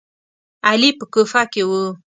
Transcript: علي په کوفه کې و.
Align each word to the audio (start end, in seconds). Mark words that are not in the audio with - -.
علي 0.67 0.89
په 0.99 1.05
کوفه 1.13 1.41
کې 1.53 1.61
و. 1.67 1.71